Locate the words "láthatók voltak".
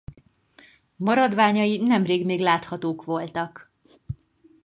2.39-3.71